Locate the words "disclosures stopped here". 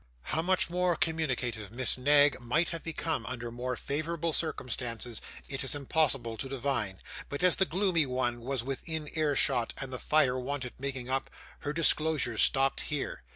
11.71-13.21